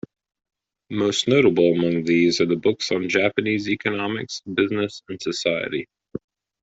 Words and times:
Most 0.89 1.27
notable 1.27 1.73
among 1.73 2.05
these 2.05 2.41
are 2.41 2.47
the 2.47 2.55
books 2.55 2.91
on 2.91 3.07
Japanese 3.07 3.69
economics, 3.69 4.41
business, 4.51 5.03
and 5.07 5.21
society. 5.21 5.87